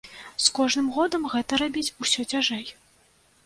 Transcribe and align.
З 0.45 0.47
кожным 0.59 0.87
годам 0.95 1.29
гэта 1.35 1.61
рабіць 1.65 1.95
усё 2.07 2.29
цяжэй. 2.35 2.69